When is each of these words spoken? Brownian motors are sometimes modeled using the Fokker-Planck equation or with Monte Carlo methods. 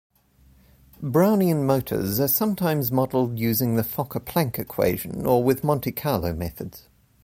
Brownian 1.03 1.63
motors 1.63 2.19
are 2.19 2.27
sometimes 2.27 2.91
modeled 2.91 3.37
using 3.37 3.75
the 3.75 3.83
Fokker-Planck 3.83 4.57
equation 4.57 5.27
or 5.27 5.43
with 5.43 5.63
Monte 5.63 5.91
Carlo 5.91 6.33
methods. 6.33 6.87